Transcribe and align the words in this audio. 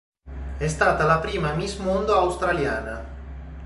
È 0.57 0.67
stata 0.67 1.03
la 1.03 1.19
prima 1.19 1.53
Miss 1.53 1.77
Mondo 1.77 2.13
australiana. 2.15 3.03